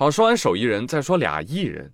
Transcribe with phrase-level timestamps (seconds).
[0.00, 1.92] 好，说完手艺人，再说俩艺人。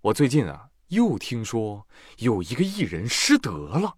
[0.00, 0.58] 我最近啊，
[0.88, 1.86] 又听说
[2.16, 3.92] 有一个艺人失德了。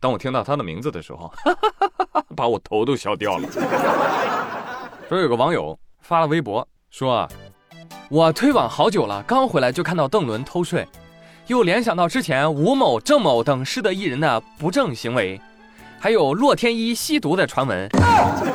[0.00, 1.32] 当我听到他的名字的时候，
[2.34, 3.48] 把我头都笑掉了。
[5.08, 7.28] 说有个网友发了微博说啊，
[8.10, 10.84] 我退网好久了，刚回来就看到邓伦偷税，
[11.46, 15.40] 又联想到之前吴某、郑某等失德艺人的不正行为，
[16.00, 17.88] 还有洛天依吸毒的传闻，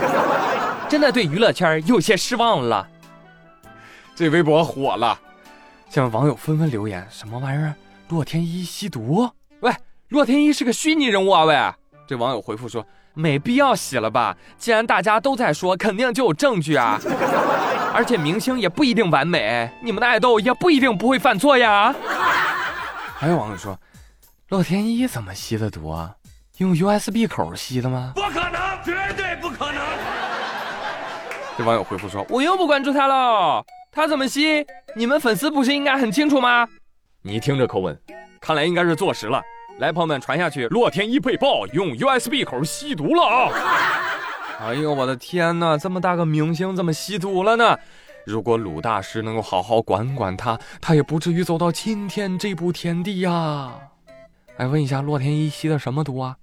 [0.90, 2.90] 真的对娱乐圈有些失望了。
[4.16, 5.20] 这微博火了，
[5.90, 7.74] 下面网友纷纷留言：“什么玩意儿？
[8.10, 9.28] 洛天依吸毒？
[9.62, 9.74] 喂，
[10.10, 11.44] 洛天依是个虚拟人物啊！
[11.46, 11.56] 喂。”
[12.06, 12.86] 这网友回复说
[13.16, 14.38] ：“没必要洗了吧？
[14.58, 17.00] 既然大家都在说，肯定就有证据啊！
[17.92, 21.94] 而且明星也不一定完美，你们的爱豆也不一定不会犯错呀。”
[23.18, 23.80] 还有网友说
[24.50, 26.14] ：“洛天依怎么吸的毒啊？
[26.58, 29.82] 用 USB 口吸的吗？”不可能，绝对不可能！
[31.58, 33.64] 这网友回复说：“我又不关注他了。”
[33.94, 34.66] 他怎么吸？
[34.96, 36.68] 你们粉丝不是应该很清楚吗？
[37.22, 37.96] 你听这口吻，
[38.42, 39.40] 看来应该是坐实了。
[39.78, 43.52] 来，朋友们传下去，洛天依被曝用 USB 口吸毒了啊！
[44.62, 47.78] 哎呦，我的天哪，这么大个明星怎么吸毒了呢？
[48.26, 53.74] 如果鲁大师能够好好管管他，他也不至于走到今天这步田地呀。
[54.58, 56.36] 哎，问一下，洛天依吸的什么毒啊？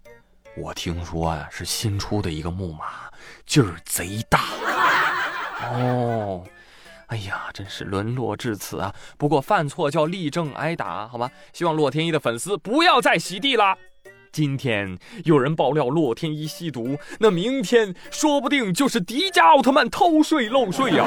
[0.57, 2.85] 我听说啊，是新出的一个木马，
[3.45, 4.41] 劲儿贼大。
[5.73, 6.45] 哦。
[7.11, 8.95] 哎呀，真是沦落至此啊！
[9.19, 11.29] 不过犯错叫立正挨打，好吧？
[11.53, 13.77] 希望洛天依的粉丝不要再洗地了。
[14.31, 21.05] 今天有人爆料洛天依吸毒，那明天说不定就是迪迦奥特曼偷税漏税呀！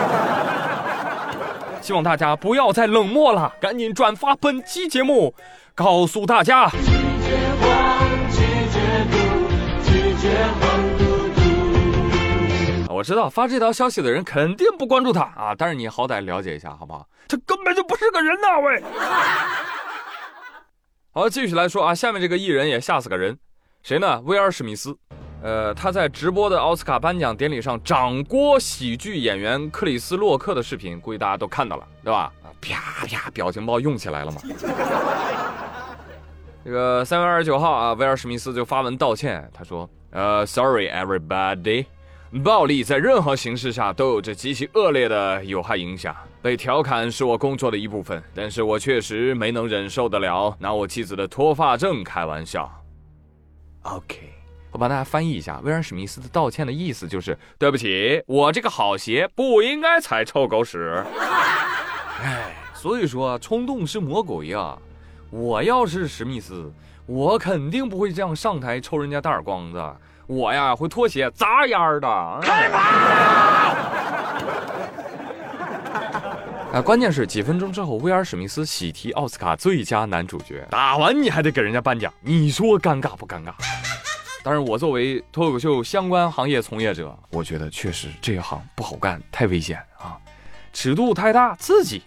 [1.79, 5.33] 希望大家不要再冷漠了，赶紧转发本期节目，
[5.73, 6.69] 告诉大家。
[13.03, 17.05] 我知道发这条消息的人肯定不关注他啊，但是你好歹了解一下好不好？
[17.27, 18.81] 他根本就不是个人呐，喂！
[21.11, 23.37] 好，继续来说啊，下面这个艺人也吓死个人，
[23.81, 24.21] 谁呢？
[24.21, 24.97] 威尔史密斯，
[25.41, 32.31] 呃，他在直播的奥斯卡颁奖典礼上掌掴喜剧演员克里斯洛克的视频，估计大家都看到了，对吧？
[32.61, 34.39] 啪啪，表情包用起来了嘛。
[36.63, 41.85] 这个三月二十九号啊，威尔史密斯就发文道歉，他说：“呃，Sorry everybody。”
[42.41, 46.15] 暴力在任何形式下都有着极其恶劣的有害影响。
[46.41, 52.69] 被调侃是我工作的一部分，但是我确实没能忍受得了拿我妻子的脱发症开玩笑。
[53.83, 54.33] OK，
[54.71, 61.03] 我帮大家翻译一下，威尔史密斯的道歉的意思就是：对不起，我这个好鞋不应该踩臭狗屎。
[62.21, 64.77] 哎，所以说冲动是魔鬼呀！
[65.29, 66.71] 我要是史密斯，
[67.05, 69.95] 我肯定不会这样上台抽人家大耳光子。
[70.27, 72.79] 我呀会脱鞋砸眼儿的，开跑！
[76.73, 83.51] 啊，关键是几分钟之后，威尔史密斯喜提奥斯卡最佳男主角，打完你还得给人家颁奖，你说尴尬不尴尬？
[84.43, 90.17] 但是，我作为脱口秀相关行业从业者，我觉得确实这一行不好干，太危险啊！
[90.73, 92.01] 尺度太大刺激，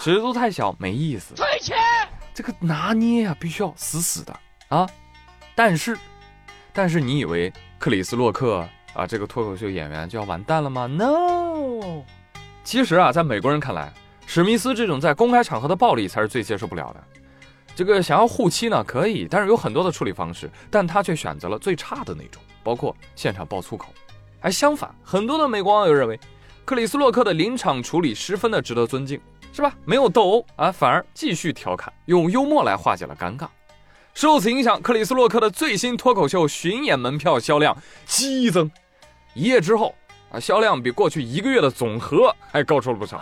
[0.00, 1.34] 尺度太小没意思。
[1.34, 1.76] 退钱，
[2.32, 4.32] 这个拿捏啊，必须要死死的
[4.68, 4.88] 啊！
[5.54, 5.98] 但是。
[6.74, 12.02] 但是你以为克里斯洛克啊这个脱口秀演员就要完蛋了吗？No，
[12.64, 13.92] 其实啊，在美国人看来，
[14.26, 17.02] 史密斯这种在公开场合的暴力才是最接受不了的。
[17.76, 23.94] 这个想要护妻呢，可以，但是有很多的处理方式，但他却选择了最差的那种，包括现场爆粗口。
[24.40, 26.18] 而相反，很多的美国网友认为，
[26.64, 29.20] 克里斯洛克的临场处理十分的值得尊敬，
[29.52, 29.72] 是吧？
[29.84, 33.46] 没有斗殴啊，反而继续调侃，用幽默来化解了尴尬。
[34.14, 37.76] 受此影响，克里斯洛克的最新脱口秀巡演门票销量
[38.06, 38.70] 激增，
[39.34, 39.92] 一夜之后
[40.30, 43.20] 啊，销量比过去一个月的总和还高出了不少。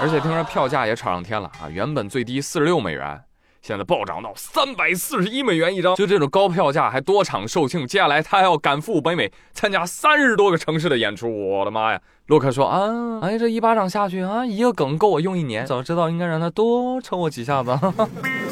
[0.00, 3.20] 而且听说票价也炒上天了啊，原本最低四十六美元，
[3.60, 5.96] 现在暴涨到三百四十一美元一张。
[5.96, 11.28] 就这种高票价还多场售罄，接下来他还要赶赴北美参加三十多个城市的演出。
[11.28, 12.00] 我的妈呀！
[12.26, 15.66] 洛克说啊，哎，这一巴掌下去啊，一个梗够我用一年。
[15.66, 17.76] 早知道应该让他多抽我几下子。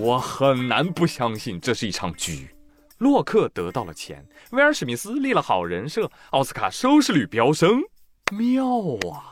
[0.00, 2.48] 我很难不相信这是一场局。
[2.96, 7.82] 洛克得到了钱，威尔史密斯立了好人设，奥斯卡收视率飙升，
[8.32, 8.64] 妙
[9.10, 9.28] 啊！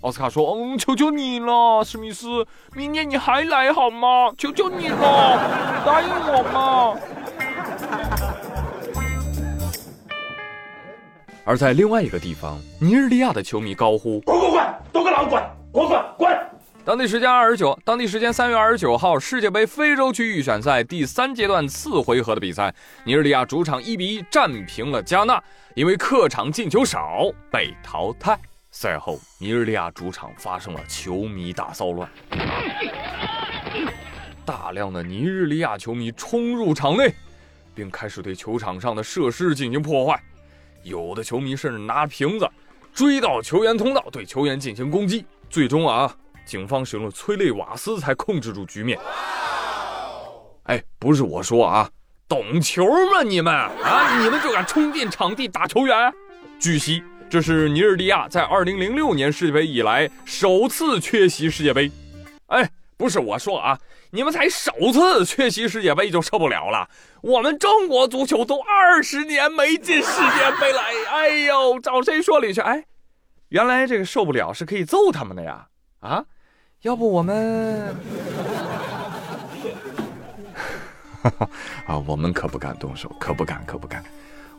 [0.00, 4.32] 奥斯卡说：“嗯，求求你了，史密斯，明年你还来好吗？
[4.38, 6.96] 求求你了，答应我嘛！”
[11.44, 15.42] 而在另外一个地方，尼日利亚的球迷高呼：“滚滚滚，都给老子滚，
[15.72, 16.38] 滚滚滚！”
[16.88, 22.74] 当地时间二十九，当地时间三月二十九号，世界杯非洲区预选赛第三阶段次回合的比赛，
[23.04, 25.38] 尼日利亚主场一比一战平了加纳，
[25.74, 28.38] 因为客场进球少被淘汰。
[28.70, 32.08] 赛后，尼日利亚主场发生了球迷大骚乱，
[34.46, 37.12] 大量的尼日利亚球迷冲入场内，
[37.74, 40.18] 并开始对球场上的设施进行破坏，
[40.84, 42.48] 有的球迷甚至拿瓶子
[42.94, 45.26] 追到球员通道，对球员进行攻击。
[45.50, 46.16] 最终啊。
[46.48, 48.98] 警方使用了催泪瓦斯才控制住局面。
[50.62, 51.90] 哎，不是我说啊，
[52.26, 54.18] 懂球吗你们啊？
[54.22, 56.10] 你们就敢冲进场地打球员？
[56.58, 61.92] 据悉，这是尼日利亚在2006年世界杯以来首次缺席世界杯。
[62.46, 63.78] 哎，不是我说啊，
[64.10, 66.88] 你们才首次缺席世界杯就受不了了？
[67.20, 70.80] 我们中国足球都二十年没进世界杯了，
[71.10, 72.62] 哎呦，找谁说理去？
[72.62, 72.86] 哎，
[73.50, 75.66] 原来这个受不了是可以揍他们的呀？
[76.00, 76.24] 啊？
[76.82, 77.92] 要不我们，
[81.88, 84.00] 啊，我们可不敢动手，可不敢，可不敢。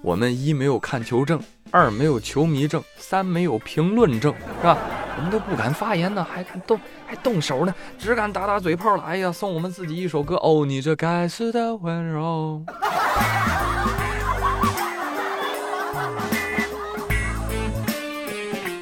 [0.01, 4.77] 我们一没有看球证，二没有球迷证，三没有评论证，是吧？
[5.16, 6.77] 我们都不敢发言呢，还敢动，
[7.07, 9.04] 还动手呢，只敢打打嘴炮了。
[9.04, 12.65] 哎呀，送我们自己一首歌哦，你这该死的温柔。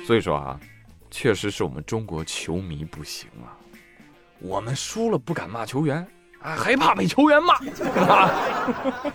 [0.07, 0.60] 所以说啊。
[1.09, 3.56] 确实是我们中国球迷不行啊，
[4.39, 6.06] 我们输了不敢骂球员
[6.42, 7.57] 啊，害怕被球员骂，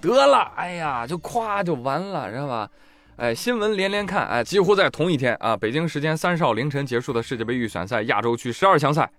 [0.00, 2.68] 得了，哎呀，就夸就完了，知道吧？
[3.16, 9.10] 哎，新闻连连看，哎，几乎在同一天啊，北京时间三十号凌晨结束的世界杯预选赛亚洲区十二强赛，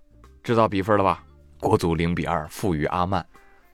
[0.42, 1.24] 知道比分了吧？
[1.60, 3.26] 国足零比二负于阿曼。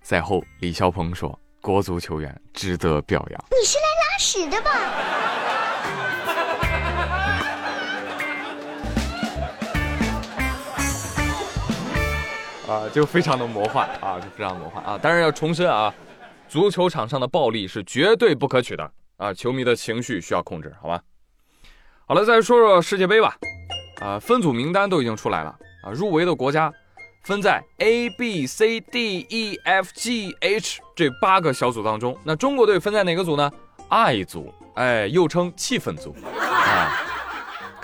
[0.02, 5.55] 赛后，李霄鹏说：“国足球员值得表扬。”你是来拉屎的吧？
[12.76, 15.00] 啊，就非常的魔幻啊，就非常魔幻啊！
[15.02, 15.94] 当然要重申啊，
[16.50, 19.34] 足球场上的暴力是绝对不可取的啊！
[19.34, 21.02] 球迷的情绪需要控制，好吧？
[22.06, 23.38] 好了，再说说世界杯吧。
[24.02, 25.56] 啊，分组名单都已经出来了
[25.86, 26.72] 啊，入围的国家
[27.24, 32.18] 分在 A、B、C、D、E、F、G、H 这八个小组当中。
[32.26, 33.50] 那中国队分在哪个组呢
[33.88, 37.15] ？I 组，哎，又称气氛组啊。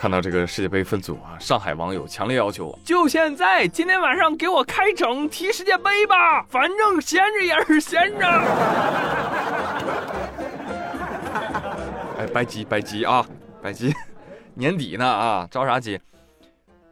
[0.01, 8.27] 看到这个世界杯分组啊，上海网友强烈要求，就现在今天晚上给我开整踢世界杯吧， 反正闲着也是闲着。
[12.18, 13.24] 哎，白急白急啊，
[13.62, 13.94] 白急，
[14.56, 16.00] 年底呢啊，着啥急？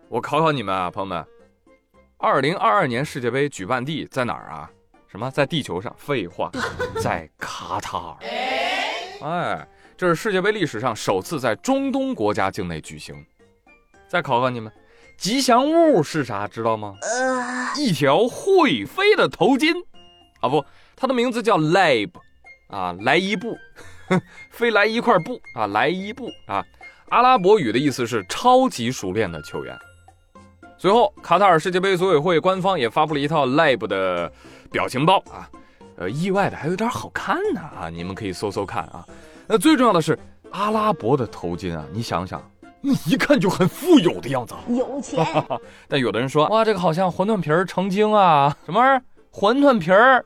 [0.08, 1.26] 我考考你们啊，朋友们，
[2.20, 4.70] 二零二二年世界杯举办地在哪儿啊？
[5.08, 5.92] 什么在地球上？
[5.98, 6.52] 废话，
[7.02, 8.18] 在卡塔尔。
[9.24, 9.68] 哎。
[10.00, 13.14] 这是世界杯历史上首次在中东国家境内举行。
[14.08, 14.72] 再考考你们，
[15.18, 16.48] 吉祥物是啥？
[16.48, 16.96] 知道吗？
[17.76, 19.76] 一条会飞的头巾
[20.40, 20.64] 啊，不，
[20.96, 22.12] 它的名字叫 lab
[22.70, 23.58] 啊，来伊布，
[24.52, 26.64] 飞来一块布啊，来伊布啊，
[27.10, 29.78] 阿拉伯语的意思是超级熟练的球员。
[30.78, 34.32] 随后，卡塔尔世界杯组委会官方也发布了一套 lab 的
[34.72, 35.50] 表情包啊，
[35.98, 39.06] 呃，意外的还有点好看呢啊，你们可以搜搜看啊。
[39.52, 40.18] 那最重要的是
[40.52, 41.84] 阿拉伯的头巾啊！
[41.92, 42.40] 你想想，
[42.82, 45.26] 那一看就很富有的样子，有钱。
[45.90, 48.56] 但有的人说，哇，这个好像馄饨皮儿成精啊！
[48.64, 49.02] 什么玩意儿？
[49.34, 50.24] 馄饨皮儿？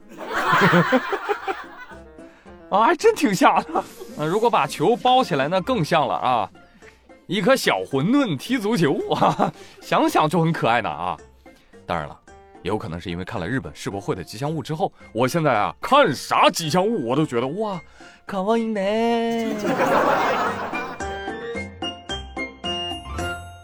[2.69, 3.79] 啊，还真挺像的。
[3.79, 6.49] 啊，如果把球包起来，那更像了啊！
[7.27, 9.49] 一颗小馄饨踢足球啊，
[9.79, 11.17] 想想就很可爱呢啊！
[11.85, 12.19] 当然了，
[12.63, 17.79] 有可能是因为看了日本世博会的吉祥物之后，我现在啊，看啥吉祥物我都觉得哇。
[18.25, 18.79] 卡哇伊呢？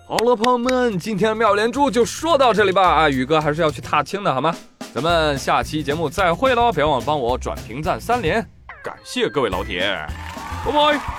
[0.05, 2.81] 好了，朋友们，今天妙连珠就说到这里吧。
[2.81, 4.53] 啊，宇哥还是要去踏青的，好吗？
[4.93, 6.71] 咱们下期节目再会喽！
[6.73, 8.45] 别忘了帮我转评赞三连，
[8.83, 9.81] 感谢各位老铁，
[10.65, 11.18] 拜拜。